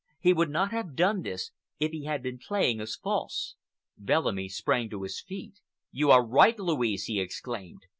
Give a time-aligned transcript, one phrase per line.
[0.19, 3.53] He would not have done this if he had been playing us false."
[3.99, 5.59] Bellamy sprang to his feet.
[5.91, 7.83] "You are right, Louise!" he exclaimed.